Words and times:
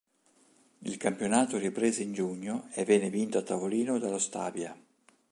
Il 0.79 0.97
campionato 0.97 1.59
riprese 1.59 2.01
in 2.01 2.11
giugno 2.11 2.69
e 2.71 2.85
venne 2.85 3.11
vinto 3.11 3.37
a 3.37 3.43
tavolino 3.43 3.99
dallo 3.99 4.17
Stabia. 4.17 4.75